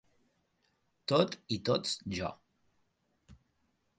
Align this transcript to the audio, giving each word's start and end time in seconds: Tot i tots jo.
Tot 1.11 1.37
i 1.57 1.59
tots 1.69 1.93
jo. 2.21 2.31